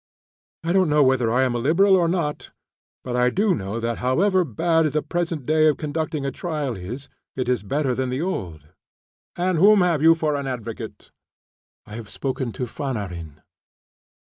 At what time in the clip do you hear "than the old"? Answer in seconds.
7.93-8.69